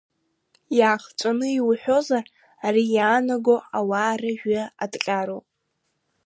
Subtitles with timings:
[0.77, 2.25] Иаахҵәаны иуҳәозар,
[2.65, 5.45] ари иаанаго ауаа рыжәҩа аҭҟьароуп.